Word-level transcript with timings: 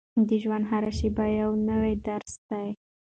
د 0.27 0.29
ژوند 0.43 0.65
هره 0.71 0.91
شېبه 0.97 1.25
یو 1.41 1.51
نوی 1.69 1.93
درس 2.07 2.33
دی. 2.49 2.67